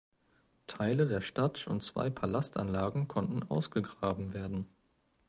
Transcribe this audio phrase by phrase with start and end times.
[0.65, 4.65] Teile der Stadt und zwei Palastanlagen konnten ausgegraben werden.